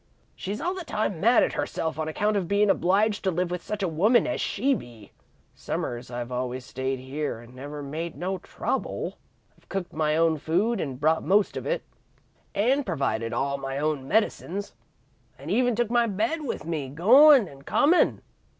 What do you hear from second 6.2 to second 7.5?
allers stayed here